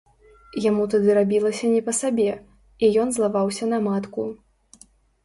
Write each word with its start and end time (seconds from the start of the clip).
Яму 0.63 0.85
тады 0.93 1.09
рабілася 1.17 1.69
не 1.73 1.81
па 1.89 1.93
сабе, 1.97 2.25
і 2.87 2.89
ён 3.03 3.07
злаваўся 3.19 3.69
на 3.75 3.79
матку. 3.89 4.27